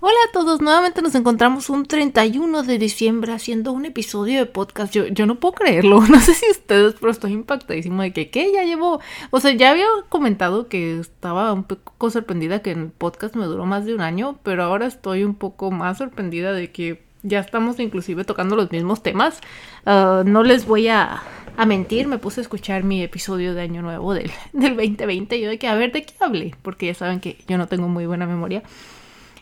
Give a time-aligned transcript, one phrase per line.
[0.00, 4.94] Hola a todos, nuevamente nos encontramos un 31 de diciembre haciendo un episodio de podcast.
[4.94, 8.52] Yo, yo no puedo creerlo, no sé si ustedes, pero estoy impactadísimo de que, ¿qué?
[8.52, 9.00] Ya llevo,
[9.30, 13.66] o sea, ya había comentado que estaba un poco sorprendida que el podcast me duró
[13.66, 17.80] más de un año, pero ahora estoy un poco más sorprendida de que ya estamos
[17.80, 19.40] inclusive tocando los mismos temas.
[19.84, 21.24] Ah, no les voy a,
[21.56, 25.40] a, mentir, me puse a escuchar mi episodio de Año Nuevo del, del 2020 y
[25.40, 27.88] yo de que a ver de qué hablé, porque ya saben que yo no tengo
[27.88, 28.62] muy buena memoria.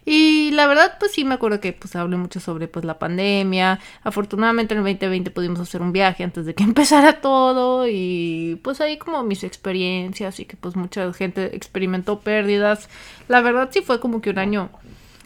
[0.09, 3.81] Y la verdad, pues sí me acuerdo que pues hablé mucho sobre pues la pandemia.
[4.05, 8.81] Afortunadamente en el 2020 pudimos hacer un viaje antes de que empezara todo y pues
[8.81, 12.89] ahí como mis experiencias y que pues mucha gente experimentó pérdidas.
[13.27, 14.71] La verdad sí fue como que un año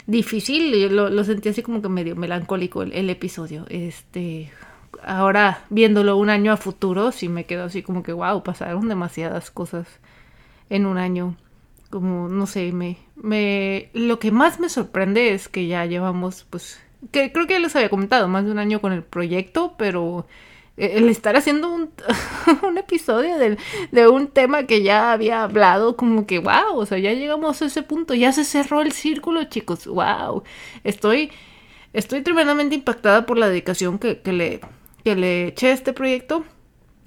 [0.07, 3.67] difícil, lo, lo sentí así como que medio melancólico el, el episodio.
[3.69, 4.51] Este,
[5.05, 9.51] ahora viéndolo un año a futuro, sí me quedo así como que wow, pasaron demasiadas
[9.51, 9.87] cosas
[10.71, 11.37] en un año
[11.91, 16.81] como no sé, me, me, lo que más me sorprende es que ya llevamos, pues,
[17.11, 20.27] que creo que ya les había comentado, más de un año con el proyecto, pero
[20.77, 21.91] el estar haciendo un,
[22.67, 23.59] un episodio de,
[23.93, 27.67] de, un tema que ya había hablado, como que, wow, o sea, ya llegamos a
[27.67, 30.43] ese punto, ya se cerró el círculo, chicos, wow,
[30.85, 31.31] estoy,
[31.93, 34.61] estoy tremendamente impactada por la dedicación que, que le,
[35.05, 36.45] que le eché a este proyecto.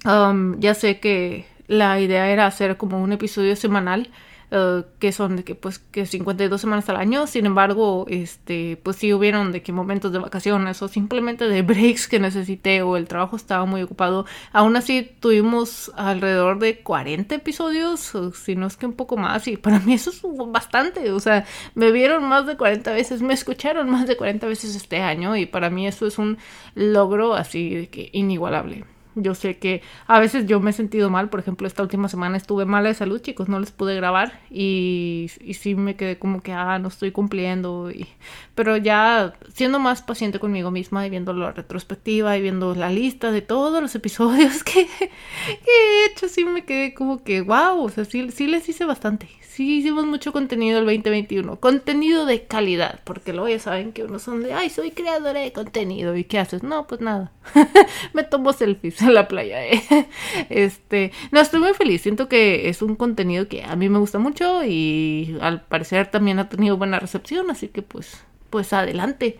[0.04, 4.10] Um, ya sé que la idea era hacer como un episodio semanal,
[4.50, 7.26] Uh, que son de que pues que 52 semanas al año.
[7.26, 12.08] Sin embargo este pues sí hubieron de que momentos de vacaciones o simplemente de breaks
[12.08, 14.26] que necesité o el trabajo estaba muy ocupado.
[14.52, 19.48] Aún así tuvimos alrededor de 40 episodios o si no es que un poco más
[19.48, 21.10] y para mí eso es bastante.
[21.12, 25.00] O sea me vieron más de 40 veces me escucharon más de 40 veces este
[25.00, 26.38] año y para mí eso es un
[26.74, 28.84] logro así de que inigualable
[29.14, 32.36] yo sé que a veces yo me he sentido mal, por ejemplo, esta última semana
[32.36, 36.42] estuve mala de salud, chicos, no les pude grabar y, y sí me quedé como
[36.42, 37.90] que, ah, no estoy cumpliendo.
[37.90, 38.08] Y,
[38.54, 43.32] pero ya siendo más paciente conmigo misma y viendo la retrospectiva y viendo la lista
[43.32, 48.04] de todos los episodios que, he hecho, sí me quedé como que, wow, o sea,
[48.04, 51.60] sí, sí les hice bastante, sí hicimos mucho contenido el 2021.
[51.60, 55.52] Contenido de calidad, porque luego ya saben que uno son de, ay, soy creadora de
[55.52, 56.16] contenido.
[56.16, 56.64] ¿Y qué haces?
[56.64, 57.30] No, pues nada.
[58.12, 59.64] Me tomo selfies la playa.
[59.66, 59.82] ¿eh?
[60.50, 62.02] Este, no, estoy muy feliz.
[62.02, 66.38] Siento que es un contenido que a mí me gusta mucho y al parecer también
[66.38, 69.36] ha tenido buena recepción, así que pues, pues adelante.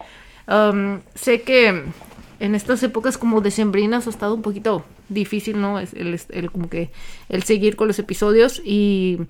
[0.47, 1.85] Um, sé que
[2.41, 5.79] en estas épocas como decembrinas ha estado un poquito difícil, ¿no?
[5.79, 6.91] Es el, el, como que
[7.29, 9.21] el seguir con los episodios y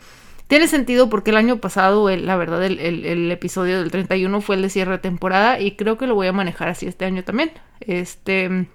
[0.48, 4.40] tiene sentido porque el año pasado, el, la verdad, el, el, el, episodio del 31
[4.40, 7.04] fue el de cierre de temporada y creo que lo voy a manejar así este
[7.04, 7.52] año también.
[7.80, 8.66] Este.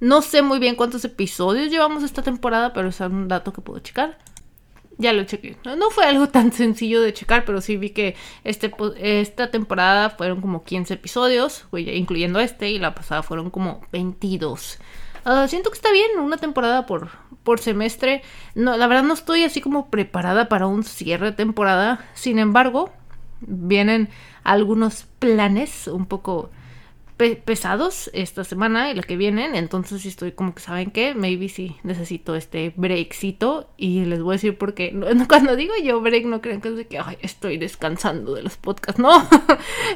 [0.00, 3.80] No sé muy bien cuántos episodios llevamos esta temporada, pero es un dato que puedo
[3.80, 4.18] checar.
[4.98, 5.56] Ya lo chequé.
[5.64, 10.40] No, fue algo tan sencillo de checar, pero sí vi que este, esta temporada fueron
[10.40, 14.78] como 15 episodios, incluyendo este, y la pasada fueron como 22.
[15.26, 17.10] Uh, siento que está bien, una temporada por,
[17.42, 18.22] por semestre.
[18.54, 22.04] No, la verdad no estoy así como preparada para un cierre de temporada.
[22.14, 22.92] Sin embargo,
[23.40, 24.08] vienen
[24.44, 26.50] algunos planes un poco
[27.16, 29.54] pesados esta semana y la que vienen.
[29.54, 31.14] Entonces estoy como que, ¿saben qué?
[31.14, 33.68] Maybe sí necesito este breakcito.
[33.76, 34.94] Y les voy a decir porque
[35.28, 38.96] cuando digo yo break, no crean que es de que estoy descansando de los podcasts.
[39.06, 39.28] No,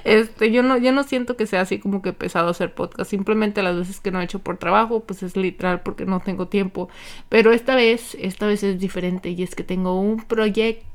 [0.05, 3.11] este, yo no, yo no siento que sea así como que pesado hacer podcast.
[3.11, 6.47] Simplemente las veces que no he hecho por trabajo, pues es literal porque no tengo
[6.47, 6.89] tiempo.
[7.29, 10.90] Pero esta vez, esta vez es diferente y es que tengo un proyecto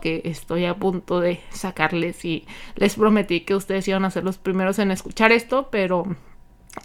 [0.00, 4.38] que estoy a punto de sacarles y les prometí que ustedes iban a ser los
[4.38, 6.04] primeros en escuchar esto, pero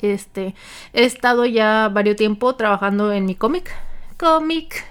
[0.01, 0.53] este
[0.93, 3.71] he estado ya varios tiempo trabajando en mi cómic,
[4.17, 4.85] cómic.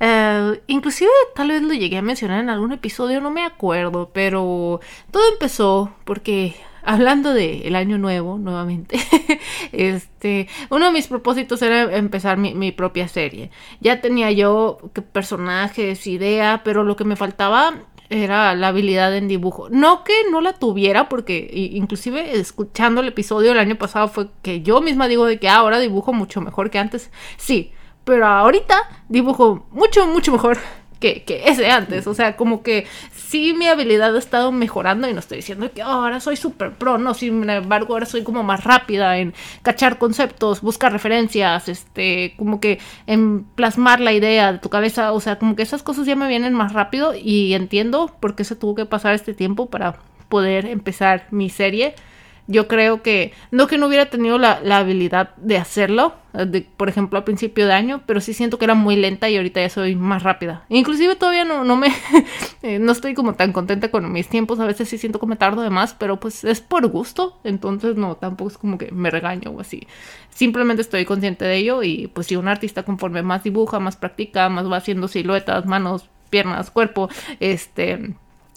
[0.00, 4.80] Uh, inclusive tal vez lo llegué a mencionar en algún episodio, no me acuerdo, pero
[5.12, 8.98] todo empezó porque hablando del el año nuevo, nuevamente,
[9.72, 13.50] este, uno de mis propósitos era empezar mi, mi, propia serie.
[13.80, 14.78] Ya tenía yo
[15.12, 17.74] personajes, idea, pero lo que me faltaba
[18.12, 19.68] era la habilidad en dibujo.
[19.70, 24.62] No que no la tuviera, porque inclusive escuchando el episodio del año pasado fue que
[24.62, 27.10] yo misma digo de que ah, ahora dibujo mucho mejor que antes.
[27.36, 27.72] Sí,
[28.04, 30.58] pero ahorita dibujo mucho, mucho mejor
[31.02, 32.06] que, que ese antes.
[32.06, 35.82] O sea, como que sí mi habilidad ha estado mejorando y no estoy diciendo que
[35.82, 40.62] ahora soy súper pro, no, sin embargo ahora soy como más rápida en cachar conceptos,
[40.62, 45.56] buscar referencias, este, como que en plasmar la idea de tu cabeza, o sea, como
[45.56, 48.86] que esas cosas ya me vienen más rápido y entiendo por qué se tuvo que
[48.86, 49.98] pasar este tiempo para
[50.28, 51.94] poder empezar mi serie.
[52.46, 56.88] Yo creo que, no que no hubiera tenido la, la habilidad de hacerlo, de, por
[56.88, 59.68] ejemplo, a principio de año, pero sí siento que era muy lenta y ahorita ya
[59.68, 60.64] soy más rápida.
[60.68, 61.88] Inclusive todavía no, no me,
[62.62, 65.36] eh, no estoy como tan contenta con mis tiempos, a veces sí siento que me
[65.36, 69.10] tardo de más, pero pues es por gusto, entonces no, tampoco es como que me
[69.10, 69.86] regaño o así.
[70.30, 74.48] Simplemente estoy consciente de ello y pues si un artista conforme más dibuja, más practica,
[74.48, 77.08] más va haciendo siluetas, manos, piernas, cuerpo,
[77.40, 78.14] este,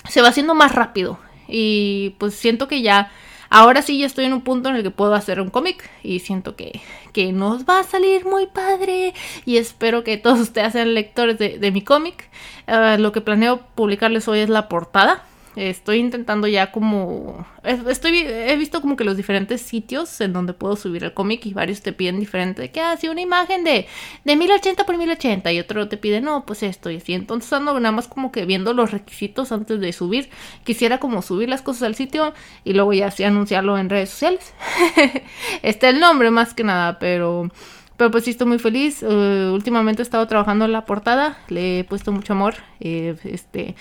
[0.07, 1.19] se va haciendo más rápido.
[1.47, 3.11] Y pues siento que ya
[3.49, 6.19] Ahora sí ya estoy en un punto en el que puedo hacer un cómic y
[6.19, 6.81] siento que,
[7.13, 9.13] que nos va a salir muy padre
[9.45, 12.29] y espero que todos ustedes sean lectores de, mi cómic.
[12.67, 15.23] Ah, lo que planeo publicarles hoy es la portada
[15.55, 17.45] Estoy intentando ya como...
[17.63, 21.53] Estoy, he visto como que los diferentes sitios en donde puedo subir el cómic y
[21.53, 22.71] varios te piden diferente.
[22.71, 23.87] Que hace una imagen de,
[24.23, 27.13] de 1080 por 1080 y otro te pide, no, pues esto y así.
[27.13, 30.29] Entonces ando nada más como que viendo los requisitos antes de subir.
[30.63, 34.53] Quisiera como subir las cosas al sitio y luego ya así anunciarlo en redes sociales.
[35.61, 37.49] Está el nombre más que nada, pero...
[37.97, 39.03] Pero pues sí estoy muy feliz.
[39.03, 41.37] Uh, últimamente he estado trabajando en la portada.
[41.47, 42.55] Le he puesto mucho amor.
[42.81, 43.75] Eh, este,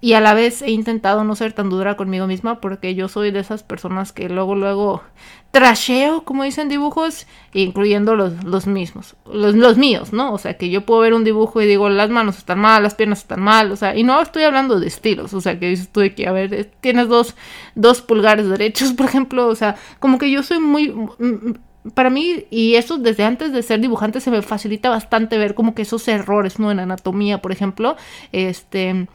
[0.00, 3.30] y a la vez he intentado no ser tan dura conmigo misma porque yo soy
[3.30, 5.02] de esas personas que luego, luego
[5.50, 10.34] trasheo, como dicen dibujos, incluyendo los, los mismos, los, los, míos, ¿no?
[10.34, 12.94] O sea, que yo puedo ver un dibujo y digo, las manos están mal, las
[12.94, 15.88] piernas están mal, o sea, y no estoy hablando de estilos, o sea, que dices
[15.88, 17.34] tú de que, a ver, tienes dos,
[17.74, 20.94] dos pulgares derechos, por ejemplo, o sea, como que yo soy muy
[21.94, 25.74] para mí, y eso desde antes de ser dibujante, se me facilita bastante ver como
[25.74, 26.70] que esos errores, ¿no?
[26.70, 27.96] En anatomía, por ejemplo,
[28.32, 29.06] este,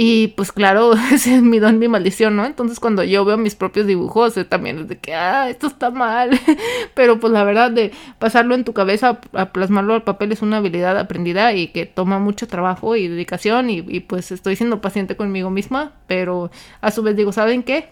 [0.00, 2.46] y pues claro, es mi don, mi maldición, ¿no?
[2.46, 5.90] Entonces cuando yo veo mis propios dibujos, eh, también es de que, ah, esto está
[5.90, 6.38] mal.
[6.94, 7.90] Pero pues la verdad de
[8.20, 12.20] pasarlo en tu cabeza, a plasmarlo al papel es una habilidad aprendida y que toma
[12.20, 17.02] mucho trabajo y dedicación y, y pues estoy siendo paciente conmigo misma, pero a su
[17.02, 17.88] vez digo, ¿saben qué?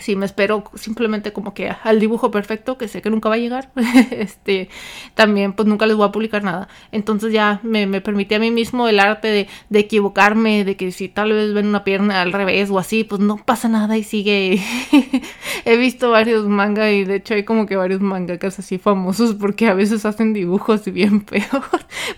[0.00, 3.38] Si me espero simplemente como que al dibujo perfecto, que sé que nunca va a
[3.38, 3.70] llegar,
[4.10, 4.68] este,
[5.14, 6.68] también pues nunca les voy a publicar nada.
[6.92, 10.92] Entonces ya me, me permití a mí mismo el arte de, de, equivocarme, de que
[10.92, 14.02] si tal vez ven una pierna al revés o así, pues no pasa nada y
[14.02, 14.62] sigue.
[15.64, 19.68] He visto varios manga y de hecho hay como que varios mangakas así famosos porque
[19.68, 21.64] a veces hacen dibujos bien peor.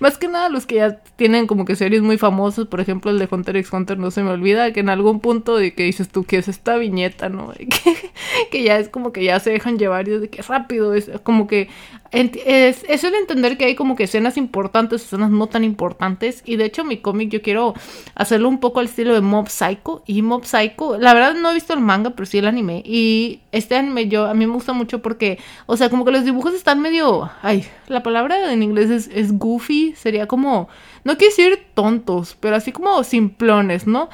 [0.00, 3.18] Más que nada los que ya tienen como que series muy famosos, por ejemplo el
[3.18, 6.08] de Hunter x Hunter no se me olvida que en algún punto de que dices
[6.08, 7.52] tú que es esta viñeta, ¿no?
[8.50, 11.46] que, ya es como que ya se dejan llevar y de que rápido, es como
[11.46, 11.68] que
[12.12, 16.56] es, es el entender que hay como que escenas importantes, escenas no tan importantes y
[16.56, 17.74] de hecho mi cómic yo quiero
[18.14, 21.54] hacerlo un poco al estilo de Mob Psycho y Mob Psycho, la verdad no he
[21.54, 24.72] visto el manga pero sí el anime y este anime yo a mí me gusta
[24.72, 28.90] mucho porque, o sea, como que los dibujos están medio, ay, la palabra en inglés
[28.90, 30.68] es, es goofy, sería como
[31.04, 34.08] no quiero decir tontos, pero así como simplones, ¿no?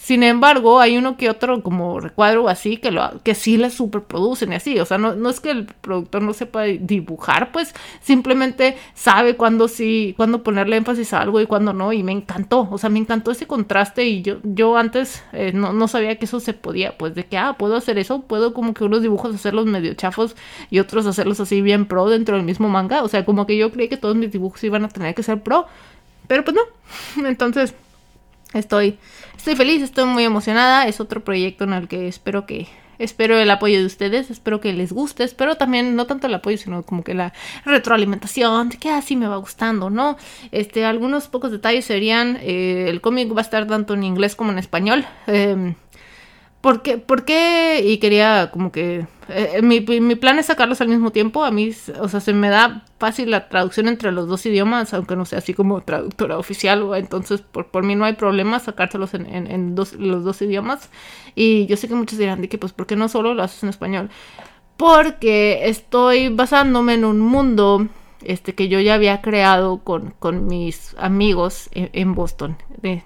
[0.00, 4.52] sin embargo, hay uno que otro como recuadro así que, lo, que sí le superproducen
[4.52, 8.76] y así, o sea, no, no es que el productor no sepa dibujar, pues simplemente
[8.94, 12.78] sabe cuándo sí, cuándo ponerle énfasis a algo y cuándo no, y me encantó, o
[12.78, 16.40] sea, me encantó ese contraste y yo, yo antes eh, no, no sabía que eso
[16.40, 19.66] se podía, pues de que, ah, puedo hacer eso, puedo como que unos dibujos hacerlos
[19.66, 20.36] medio chafos
[20.70, 23.70] y otros hacerlos así bien pro dentro del mismo manga, o sea, como que yo
[23.70, 25.66] creí que todos mis dibujos iban a tener que ser pro,
[26.32, 27.26] pero pues no.
[27.28, 27.74] Entonces,
[28.54, 28.98] estoy,
[29.36, 30.86] estoy feliz, estoy muy emocionada.
[30.88, 32.68] Es otro proyecto en el que espero que
[32.98, 36.56] espero el apoyo de ustedes, espero que les guste, espero también no tanto el apoyo,
[36.56, 37.34] sino como que la
[37.66, 40.16] retroalimentación, que así me va gustando, ¿no?
[40.52, 44.52] Este, algunos pocos detalles serían, eh, el cómic va a estar tanto en inglés como
[44.52, 45.04] en español.
[45.26, 45.74] Eh,
[46.62, 47.82] ¿Por qué?
[47.84, 49.04] Y quería como que...
[49.28, 51.44] Eh, mi, mi, plan es sacarlos al mismo tiempo.
[51.44, 55.16] A mí, o sea, se me da fácil la traducción entre los dos idiomas, aunque
[55.16, 56.88] no sea así como traductora oficial.
[56.94, 60.88] Entonces, por, por mí no hay problema sacárselos en, en, dos, los dos idiomas.
[61.34, 63.64] Y yo sé que muchos dirán de que, pues, ¿por qué no solo lo haces
[63.64, 64.10] en español?
[64.76, 67.88] Porque estoy basándome en un mundo
[68.22, 72.56] este, que yo ya había creado con, con mis amigos en, en Boston.
[72.80, 73.02] De,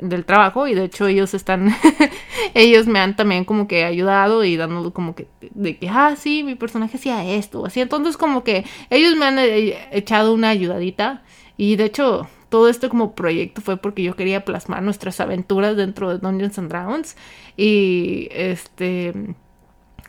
[0.00, 1.74] del trabajo y de hecho ellos están
[2.54, 6.42] ellos me han también como que ayudado y dando como que de que ah sí
[6.42, 7.80] mi personaje hacía esto así.
[7.80, 11.22] Entonces como que ellos me han eh, echado una ayudadita
[11.56, 16.10] y de hecho todo este como proyecto fue porque yo quería plasmar nuestras aventuras dentro
[16.10, 17.16] de Dungeons and Dragons
[17.56, 19.14] y este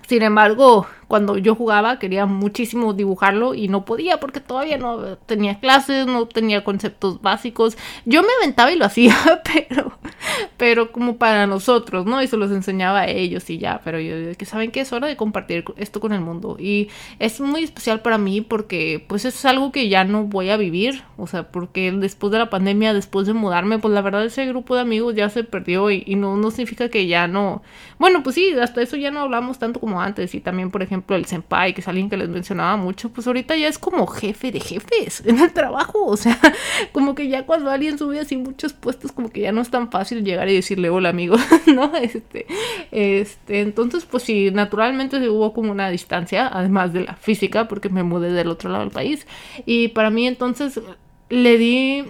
[0.07, 5.59] sin embargo cuando yo jugaba quería muchísimo dibujarlo y no podía porque todavía no tenía
[5.59, 7.77] clases, no tenía conceptos básicos.
[8.05, 9.13] Yo me aventaba y lo hacía,
[9.43, 9.91] pero,
[10.55, 12.23] pero como para nosotros, ¿no?
[12.23, 15.07] Y se los enseñaba a ellos y ya, pero yo que saben que es hora
[15.07, 16.87] de compartir esto con el mundo y
[17.19, 21.03] es muy especial para mí porque pues es algo que ya no voy a vivir,
[21.17, 24.75] o sea, porque después de la pandemia, después de mudarme, pues la verdad ese grupo
[24.75, 27.63] de amigos ya se perdió y, y no, no significa que ya no,
[28.01, 30.33] bueno, pues sí, hasta eso ya no hablamos tanto como antes.
[30.33, 33.67] Y también, por el senpai, que es alguien que les mencionaba mucho, pues ahorita ya
[33.67, 36.05] es como jefe de jefes en el trabajo.
[36.05, 36.39] O sea,
[36.91, 39.91] como que ya cuando alguien sube así muchos puestos, como que ya no es tan
[39.91, 41.35] fácil llegar y decirle hola amigo,
[41.67, 41.95] ¿no?
[41.95, 42.45] Este,
[42.91, 48.03] este, entonces, pues sí, naturalmente hubo como una distancia, además de la física, porque me
[48.03, 49.27] mudé del otro lado del país.
[49.65, 50.79] Y para mí entonces
[51.29, 52.05] le di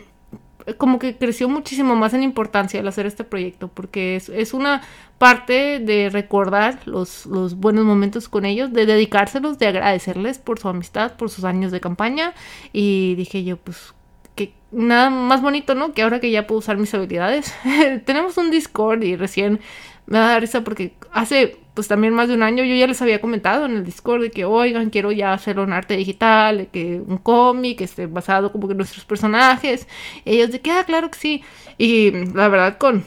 [0.77, 4.81] como que creció muchísimo más en importancia al hacer este proyecto, porque es, es una
[5.17, 10.67] parte de recordar los, los, buenos momentos con ellos, de dedicárselos, de agradecerles por su
[10.67, 12.33] amistad, por sus años de campaña.
[12.73, 13.93] Y dije yo, pues,
[14.35, 15.93] que nada más bonito, ¿no?
[15.93, 17.53] Que ahora que ya puedo usar mis habilidades.
[18.05, 19.59] Tenemos un Discord y recién
[20.07, 23.21] me da risa porque hace pues también más de un año yo ya les había
[23.21, 27.17] comentado en el Discord de que oigan quiero ya hacer un arte digital, que un
[27.17, 29.87] cómic esté basado como que en nuestros personajes.
[30.25, 31.43] ellos de que ah claro que sí
[31.77, 33.05] y la verdad con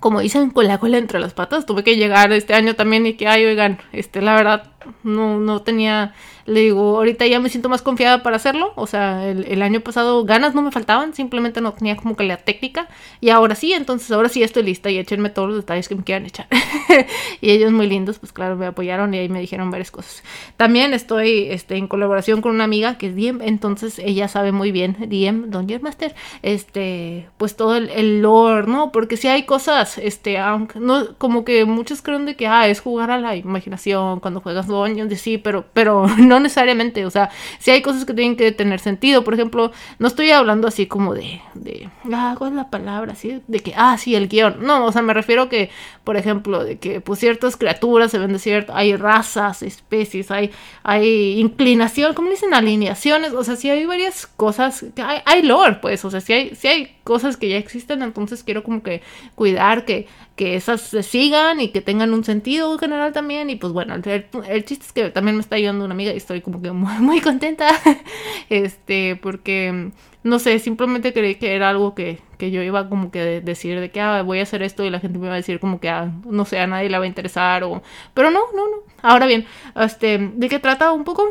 [0.00, 3.14] como dicen con la cola entre las patas tuve que llegar este año también y
[3.14, 4.72] que ay oigan este la verdad
[5.02, 6.14] no no tenía
[6.46, 8.72] le digo, ahorita ya me siento más confiada para hacerlo.
[8.76, 12.36] O sea, el, año pasado ganas no me faltaban, simplemente no tenía como que la
[12.36, 12.88] técnica.
[13.20, 16.04] Y ahora sí, entonces ahora sí estoy lista y échenme todos los detalles que me
[16.04, 16.46] quieran echar.
[17.40, 20.22] y ellos muy lindos, pues claro, me apoyaron y ahí me dijeron varias cosas.
[20.56, 24.70] También estoy este, en colaboración con una amiga que es Diem, entonces ella sabe muy
[24.70, 28.92] bien, Diem, Dungeon Master, este, pues todo el, el lore, ¿no?
[28.92, 32.80] Porque si hay cosas, este, aunque no, como que muchos creen de que, ah, es
[32.80, 37.70] jugar a la imaginación cuando juegas Dungeons, sí, pero, pero no necesariamente, o sea, si
[37.70, 41.40] hay cosas que tienen que tener sentido, por ejemplo, no estoy hablando así como de,
[41.54, 43.12] de, ah, ¿cuál es la palabra?
[43.12, 45.70] Así, de que, ah, sí, el guion, no, o sea, me refiero que,
[46.04, 50.50] por ejemplo, de que pues ciertas criaturas se ven de cierto, hay razas, especies, hay,
[50.82, 52.54] hay inclinación, ¿cómo dicen?
[52.54, 56.54] Alineaciones, o sea, si hay varias cosas, hay, hay lore, pues, o sea, si hay,
[56.54, 59.02] si hay cosas que ya existen, entonces quiero como que
[59.34, 63.50] cuidar que, que esas se sigan y que tengan un sentido general también.
[63.50, 66.40] Y pues bueno, el, chiste es que también me está ayudando una amiga y estoy
[66.40, 67.68] como que muy, muy contenta.
[68.50, 69.90] este, porque
[70.22, 73.90] no sé, simplemente creí que era algo que, que yo iba como que decir de
[73.90, 75.88] que ah, voy a hacer esto y la gente me iba a decir como que
[75.88, 77.82] ah, no sé, a nadie le va a interesar o...
[78.14, 78.76] Pero no, no, no.
[79.02, 81.28] Ahora bien, este, ¿de qué trata un poco?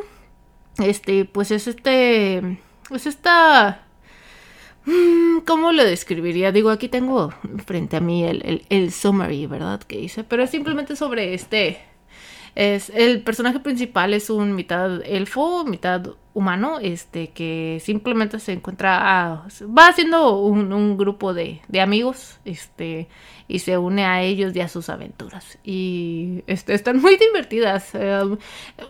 [0.77, 2.59] Este, pues es este...
[2.91, 3.82] Es esta Mm,
[5.45, 6.51] ¿Cómo lo describiría?
[6.51, 7.33] Digo, aquí tengo
[7.65, 9.81] frente a mí el, el, summary, ¿verdad?
[9.81, 11.79] Que hice, pero es simplemente sobre este.
[12.55, 18.99] Es, el personaje principal es un mitad elfo, mitad humano, este, que simplemente se encuentra,
[19.01, 23.07] ah, va haciendo un, grupo de, de, amigos, este,
[23.47, 25.59] y se une a ellos y a sus aventuras.
[25.63, 27.93] Y este, están muy divertidas.
[27.93, 28.37] Em,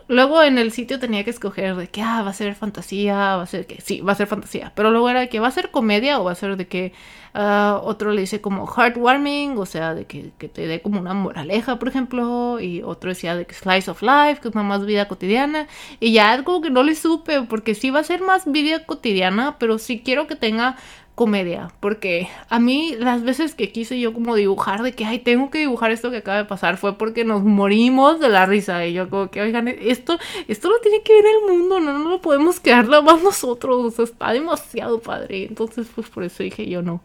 [0.08, 3.42] luego en el sitio tenía que escoger de que, ah, va a ser fantasía, va
[3.42, 5.50] a ser que, sí, va a ser fantasía, pero luego era de que va a
[5.50, 6.92] ser comedia o va a ser de que
[7.34, 11.78] uh, otro le dice como heartwarming, o sea, de que, te dé como una moraleja,
[11.78, 15.66] por ejemplo, y otro decía de que slice of life, que es más vida cotidiana,
[16.00, 19.56] y ya algo que no le supe porque sí va a ser más vida cotidiana,
[19.58, 20.76] pero sí quiero que tenga
[21.14, 25.48] comedia, porque a mí las veces que quise yo como dibujar de que, ay, tengo
[25.48, 28.94] que dibujar esto que acaba de pasar, fue porque nos morimos de la risa, y
[28.94, 32.20] yo como que, oigan, esto, esto lo tiene que ver el mundo, no, no lo
[32.20, 37.00] podemos quedar más nosotros, está demasiado padre, entonces pues por eso dije yo no,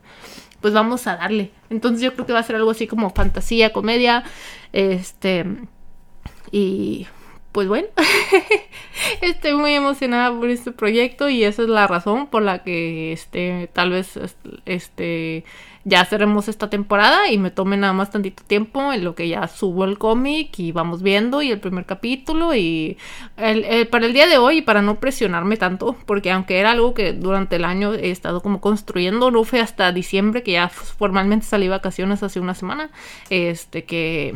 [0.59, 3.71] pues vamos a darle, entonces yo creo que va a ser algo así como fantasía,
[3.71, 4.23] comedia,
[4.73, 5.45] este,
[6.51, 7.05] y
[7.51, 7.87] pues bueno,
[9.21, 13.69] estoy muy emocionada por este proyecto y esa es la razón por la que este
[13.73, 14.19] tal vez
[14.65, 15.43] este
[15.85, 19.47] ya cerremos esta temporada y me tome nada más tantito tiempo en lo que ya
[19.47, 22.97] subo el cómic y vamos viendo y el primer capítulo y
[23.37, 27.13] el, para el día de hoy para no presionarme tanto porque aunque era algo que
[27.13, 31.67] durante el año he estado como construyendo no fue hasta diciembre que ya formalmente salí
[31.69, 32.91] vacaciones hace una semana
[33.29, 34.35] este que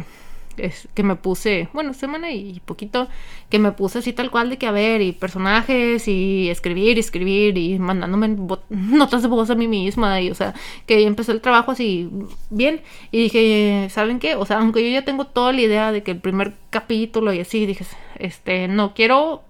[0.58, 3.08] es, que me puse, bueno, semana y poquito,
[3.50, 7.00] que me puse así tal cual de que a ver, y personajes, y escribir, y
[7.00, 8.36] escribir, y mandándome
[8.70, 10.54] notas de voz a mí misma, y o sea,
[10.86, 12.10] que empecé el trabajo así
[12.50, 12.82] bien,
[13.12, 14.36] y dije, ¿saben qué?
[14.36, 17.40] O sea, aunque yo ya tengo toda la idea de que el primer capítulo y
[17.40, 17.86] así, dije,
[18.20, 19.44] este, no quiero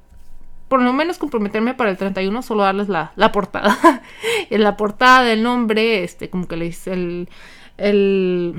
[0.73, 3.77] por lo menos comprometerme para el 31, solo darles la, la portada.
[4.49, 7.29] en la portada, el nombre, este, como que le hice el,
[7.77, 8.55] el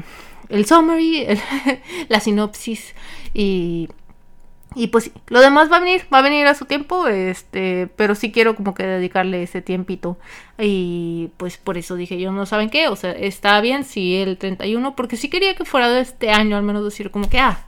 [0.48, 1.26] el summary,
[2.08, 2.94] la sinopsis
[3.32, 3.88] y,
[4.74, 8.14] y pues lo demás va a venir, va a venir a su tiempo, este, pero
[8.14, 10.18] sí quiero como que dedicarle ese tiempito.
[10.58, 14.38] Y pues por eso dije yo, no saben qué, o sea, está bien si el
[14.38, 17.64] 31, porque sí quería que fuera de este año, al menos decir como que, ah,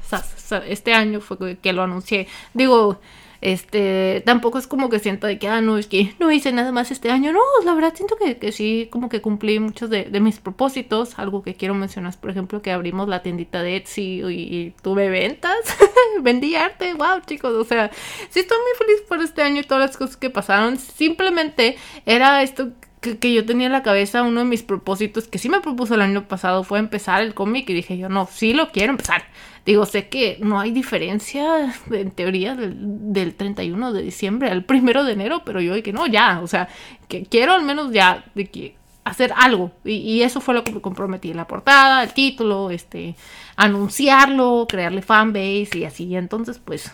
[0.67, 3.01] este año fue que lo anuncié, digo,
[3.47, 6.73] Este, tampoco es como que siento de que, ah, no, es que no hice nada
[6.73, 7.33] más este año.
[7.33, 11.17] No, la verdad siento que, que sí, como que cumplí muchos de, de, mis propósitos.
[11.17, 15.11] Algo que quiero mencionar es, por ejemplo, que abrimos la tiendita de Etsy y, tuve
[15.11, 15.59] ventas.
[16.23, 17.53] Vendí arte, wow, chicos.
[17.53, 17.89] O sea,
[18.31, 20.77] sí estoy muy feliz por este año y todas las cosas que pasaron.
[20.77, 22.73] Simplemente era esto
[23.15, 26.03] que, yo tenía en la cabeza, uno de mis propósitos que sí me propuso el
[26.03, 29.25] año pasado fue empezar el cómic y dije yo, no, sí lo quiero empezar.
[29.65, 35.13] Digo, sé que no hay diferencia en teoría del, 31 de diciembre al primero de
[35.13, 36.69] enero, pero yo dije, no, ya, o sea,
[37.09, 39.73] que quiero al menos ya de que hacer algo.
[39.85, 43.17] Y, eso fue lo que me comprometí, la portada, el título, este,
[43.57, 46.17] anunciarlo, crearle fanbase y así.
[46.17, 46.93] Entonces, pues,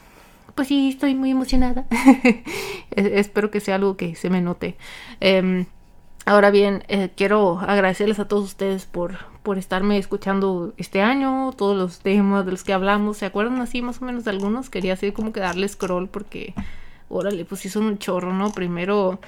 [0.54, 1.86] pues sí, estoy muy emocionada.
[2.90, 4.76] Espero que sea algo que se me note.
[5.20, 5.66] Em,
[6.24, 11.76] ahora bien, eh, quiero agradecerles a todos ustedes por, por estarme escuchando este año, todos
[11.76, 13.18] los temas de los que hablamos.
[13.18, 14.70] ¿Se acuerdan así más o menos de algunos?
[14.70, 16.54] Quería así como que darle scroll porque,
[17.08, 18.52] órale, pues son un chorro, ¿no?
[18.52, 19.20] Primero,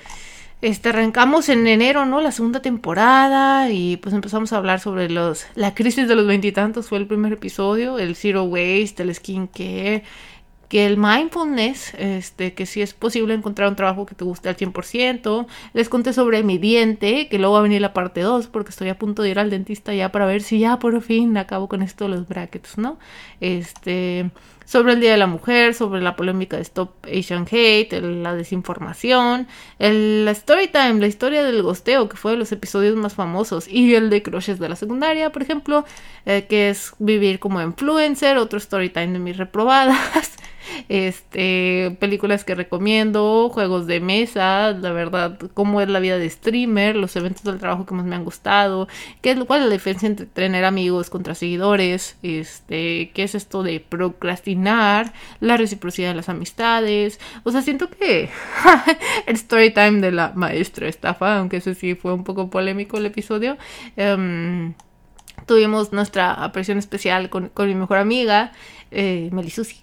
[0.62, 2.20] este, arrancamos en enero, ¿no?
[2.20, 6.88] La segunda temporada y pues empezamos a hablar sobre los, la crisis de los veintitantos
[6.88, 10.04] fue el primer episodio, el zero waste, el skincare
[10.74, 14.56] que el mindfulness, este, que si es posible encontrar un trabajo que te guste al
[14.56, 15.46] 100%.
[15.72, 18.88] Les conté sobre mi diente, que luego va a venir la parte 2, porque estoy
[18.88, 21.80] a punto de ir al dentista ya para ver si ya por fin acabo con
[21.80, 22.98] esto de los brackets, ¿no?
[23.40, 24.32] Este,
[24.64, 29.46] sobre el Día de la Mujer, sobre la polémica de Stop Asian Hate, la desinformación,
[29.78, 33.68] el, la story time, la historia del gosteo, que fue de los episodios más famosos,
[33.68, 35.84] y el de crushes de la secundaria, por ejemplo,
[36.26, 40.32] eh, que es vivir como influencer, otro story time de mis reprobadas.
[40.88, 46.96] Este, películas que recomiendo, juegos de mesa, la verdad, cómo es la vida de streamer,
[46.96, 48.88] los eventos del trabajo que más me han gustado,
[49.20, 53.62] qué es, cuál es la diferencia entre tener amigos contra seguidores, este, qué es esto
[53.62, 58.30] de procrastinar, la reciprocidad de las amistades, o sea, siento que
[59.26, 63.06] el story time de la maestra estafa, aunque ese sí fue un poco polémico el
[63.06, 63.56] episodio,
[63.96, 64.74] um,
[65.46, 68.52] tuvimos nuestra apreciación especial con, con mi mejor amiga,
[68.90, 69.82] eh, Melisusi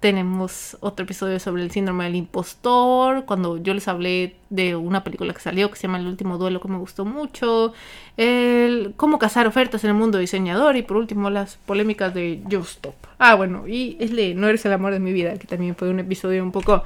[0.00, 5.32] tenemos otro episodio sobre el síndrome del impostor, cuando yo les hablé de una película
[5.32, 7.72] que salió que se llama El último duelo que me gustó mucho,
[8.16, 12.72] el cómo cazar ofertas en el mundo diseñador y por último las polémicas de Just
[12.72, 12.94] Stop.
[13.18, 15.88] Ah, bueno, y es de No eres el amor de mi vida, que también fue
[15.88, 16.84] un episodio un poco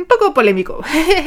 [0.00, 0.82] un poco polémico.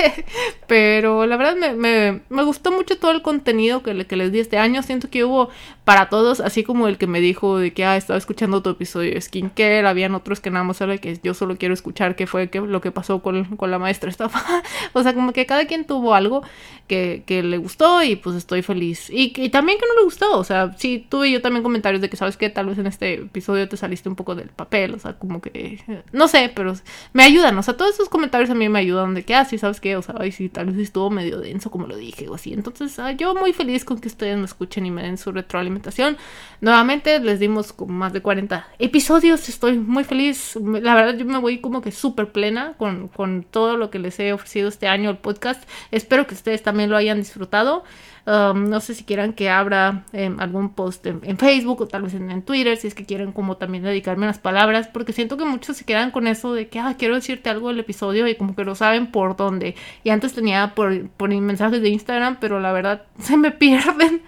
[0.68, 4.58] Pero la verdad me, me, gustó mucho todo el contenido que, que, les di este
[4.58, 4.82] año.
[4.84, 5.50] Siento que hubo
[5.84, 9.14] para todos, así como el que me dijo de que ah, estaba escuchando tu episodio
[9.14, 9.88] de skincare.
[9.88, 12.82] Habían otros que nada más era que yo solo quiero escuchar qué fue que, lo
[12.82, 14.64] que pasó con, con la maestra estafa.
[14.94, 16.44] o sea, como que cada quien tuvo algo
[16.88, 19.10] que, que le gustó y pues estoy feliz.
[19.10, 20.38] Y, y, también que no le gustó.
[20.38, 23.16] O sea, sí, tuve yo también comentarios de que sabes que tal vez en este
[23.16, 24.94] episodio te saliste un poco del papel.
[24.96, 25.80] O sea, como que
[26.12, 26.74] no sé, pero
[27.14, 27.58] me ayudan.
[27.58, 29.96] O sea, todos esos comentarios a mí me ayudan de que, ah, sí, ¿sabes qué?
[29.96, 32.54] O sea, ay, sí, tal vez estuvo medio denso como lo dije o así.
[32.54, 36.18] Entonces, ah, yo muy feliz con que ustedes me escuchen y me den su retroalimentación.
[36.62, 39.48] Nuevamente, les dimos como más de 40 episodios.
[39.50, 40.58] Estoy muy feliz.
[40.62, 44.20] La verdad, yo me voy como que súper plena con, con todo lo que les
[44.20, 45.64] he ofrecido este año el podcast.
[45.92, 47.84] Espero que ustedes también lo hayan disfrutado.
[48.26, 52.14] Um, no sé si quieran que abra em, algún post en, Facebook o tal vez
[52.14, 55.76] en, Twitter, si es que quieren como también dedicarme unas palabras, porque siento que muchos
[55.76, 58.76] se quedan con eso de que, quiero decirte algo del episodio y como que no
[58.76, 59.76] saben por dónde.
[60.06, 64.22] Y antes tenía por, por mensajes de Instagram, pero la verdad se me pierden.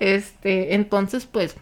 [0.00, 1.56] Este, entonces pues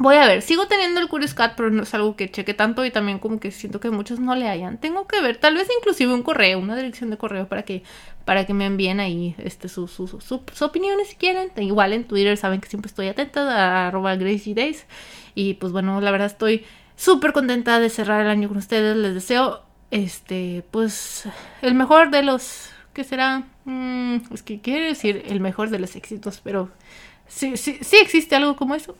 [0.00, 2.84] Voy a ver, sigo teniendo el Curious Cat, pero no es algo que cheque tanto
[2.84, 4.78] y también como que siento que muchos no le hayan.
[4.78, 7.82] Tengo que ver, tal vez inclusive un correo, una dirección de correo para que,
[8.24, 11.50] para que me envíen ahí este, sus su, su, opiniones si quieren.
[11.56, 14.86] Igual en Twitter saben que siempre estoy atenta a arroba Gracie Days.
[15.34, 18.96] Y pues bueno, la verdad estoy súper contenta de cerrar el año con ustedes.
[18.96, 21.28] Les deseo, este, pues,
[21.60, 23.48] el mejor de los, ¿qué será?
[23.64, 26.70] Mm, es que quiere decir el mejor de los éxitos, pero
[27.28, 28.96] Sí, sí, sí existe algo como eso.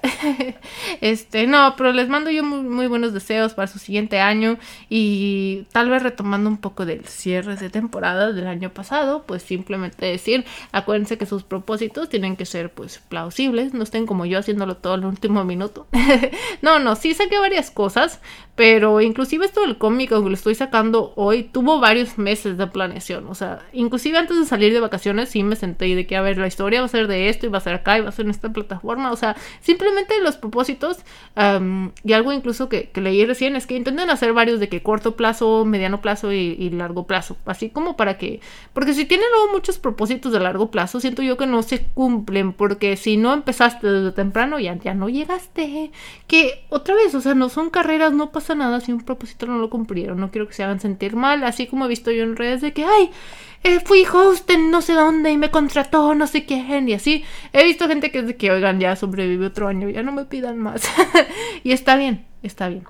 [1.00, 4.58] este, no, pero les mando yo muy, buenos deseos para su siguiente año
[4.90, 10.04] y tal vez retomando un poco del cierre de temporada del año pasado, pues simplemente
[10.04, 14.76] decir, acuérdense que sus propósitos tienen que ser pues plausibles, no estén como yo haciéndolo
[14.76, 15.86] todo el último minuto.
[16.62, 18.20] no, no, sí saqué varias cosas,
[18.54, 23.26] pero inclusive esto del cómic, aunque lo estoy sacando hoy, tuvo varios meses de planeación,
[23.28, 26.22] o sea, inclusive antes de salir de vacaciones sí me senté y de que a
[26.22, 28.10] ver, la historia va a ser de esto y va a ser acá y va
[28.10, 29.12] a ser en esta plataforma.
[29.12, 30.98] O sea, simplemente los propósitos
[32.04, 35.64] y algo incluso que, leí recién es que intenten hacer varios de que corto plazo,
[35.64, 37.37] mediano plazo y, largo plazo.
[37.46, 38.40] Así como para que...
[38.72, 42.52] Porque si tienen luego muchos propósitos de largo plazo, siento yo que no se cumplen.
[42.52, 45.90] Porque si no empezaste desde temprano, ya, ya no llegaste.
[46.26, 49.59] Que otra vez, o sea, no son carreras, no pasa nada si un propósito no
[49.59, 50.20] lo cumplieron.
[50.20, 51.44] No quiero que se hagan sentir mal.
[51.44, 53.11] Así como he visto yo en redes de que, ay,
[53.64, 57.25] eh, fui host en no sé dónde y me contrató no sé quién y así.
[57.53, 60.25] He visto gente que es de que, oigan, ya sobrevive otro año, ya no me
[60.25, 60.83] pidan más.
[61.64, 62.85] y está bien, está bien.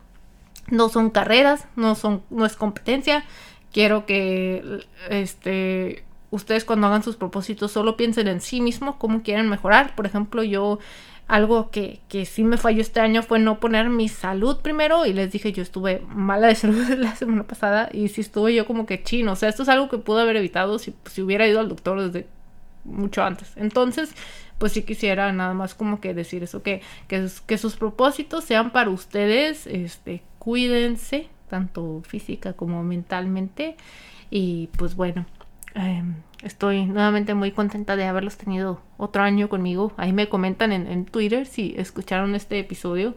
[0.71, 3.25] No son carreras, no son, no es competencia.
[3.73, 9.49] Quiero que este ustedes cuando hagan sus propósitos solo piensen en sí mismos, cómo quieren
[9.49, 9.95] mejorar.
[9.95, 10.79] Por ejemplo, yo
[11.27, 15.13] algo que, que sí me falló este año fue no poner mi salud primero y
[15.13, 18.87] les dije yo estuve mala de salud la semana pasada y sí estuve yo como
[18.87, 21.61] que chino, o sea, esto es algo que pude haber evitado si, si hubiera ido
[21.61, 22.27] al doctor desde
[22.85, 23.53] mucho antes.
[23.57, 24.15] Entonces,
[24.57, 28.71] pues sí quisiera nada más como que decir eso, que, que, que sus propósitos sean
[28.71, 33.77] para ustedes, este, cuídense, tanto física como mentalmente
[34.31, 35.27] y pues bueno.
[35.79, 39.93] Em, estoy nuevamente muy contenta de haberlos tenido otro año conmigo.
[39.97, 43.15] Ahí me comentan en, Twitter si escucharon este episodio.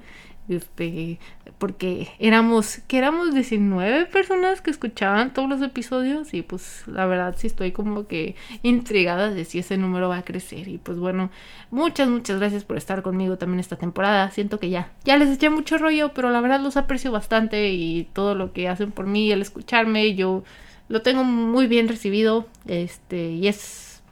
[0.47, 1.19] Este,
[1.59, 7.35] porque éramos, que éramos 19 personas que escuchaban todos los episodios y pues la verdad
[7.37, 11.29] sí estoy como que intrigada de si ese número va a crecer y pues bueno,
[11.69, 14.29] muchas, muchas gracias por estar conmigo también esta temporada.
[14.31, 18.09] Siento que ya, ya les eché mucho rollo, pero la verdad los aprecio bastante y
[18.11, 20.43] todo lo que hacen por mí, el escucharme, yo
[20.91, 24.03] lo tengo muy bien recibido, este, y es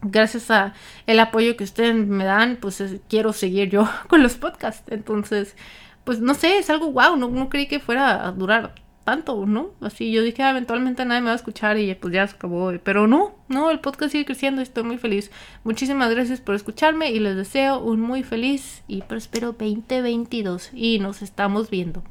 [0.00, 0.74] gracias a
[1.06, 4.90] el apoyo que ustedes me dan, pues quiero seguir yo con los podcasts.
[4.90, 5.56] Entonces,
[6.04, 8.74] pues no sé, es algo wow, no, no creí que fuera a durar
[9.04, 9.70] tanto, ¿no?
[9.80, 12.72] Así yo dije, ah, eventualmente nadie me va a escuchar y pues ya se acabó.
[12.82, 15.30] Pero no, no, el podcast sigue creciendo y estoy muy feliz.
[15.64, 21.22] Muchísimas gracias por escucharme y les deseo un muy feliz y próspero 2022 y nos
[21.22, 22.02] estamos viendo.